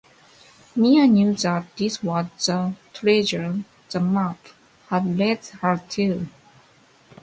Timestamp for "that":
1.35-1.67